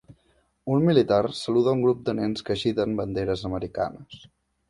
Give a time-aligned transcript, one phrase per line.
[0.75, 4.27] Un militar saluda un grup de nens que agiten banderes americanes.